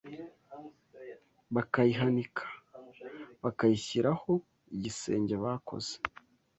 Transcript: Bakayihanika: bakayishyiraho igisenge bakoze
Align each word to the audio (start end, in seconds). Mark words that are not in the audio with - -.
Bakayihanika: 1.53 2.45
bakayishyiraho 3.43 4.31
igisenge 4.75 5.35
bakoze 5.43 5.93